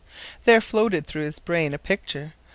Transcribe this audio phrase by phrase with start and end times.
[0.45, 2.33] There floated through his brain a picture.